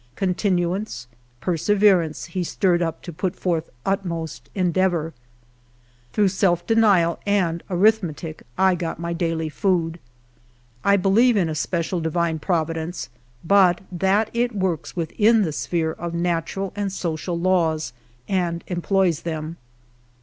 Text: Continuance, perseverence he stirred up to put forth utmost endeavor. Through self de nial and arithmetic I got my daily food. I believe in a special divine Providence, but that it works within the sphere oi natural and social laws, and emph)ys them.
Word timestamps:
Continuance, 0.15 1.05
perseverence 1.41 2.25
he 2.25 2.43
stirred 2.43 2.81
up 2.81 3.03
to 3.03 3.13
put 3.13 3.35
forth 3.35 3.69
utmost 3.85 4.49
endeavor. 4.55 5.13
Through 6.11 6.29
self 6.29 6.65
de 6.65 6.73
nial 6.73 7.19
and 7.23 7.61
arithmetic 7.69 8.41
I 8.57 8.73
got 8.73 8.97
my 8.99 9.13
daily 9.13 9.47
food. 9.47 9.99
I 10.83 10.97
believe 10.97 11.37
in 11.37 11.49
a 11.49 11.53
special 11.53 12.01
divine 12.01 12.39
Providence, 12.39 13.09
but 13.45 13.81
that 13.91 14.31
it 14.33 14.55
works 14.55 14.95
within 14.95 15.43
the 15.43 15.51
sphere 15.51 15.95
oi 16.01 16.09
natural 16.09 16.73
and 16.75 16.91
social 16.91 17.37
laws, 17.39 17.93
and 18.27 18.65
emph)ys 18.65 19.21
them. 19.21 19.57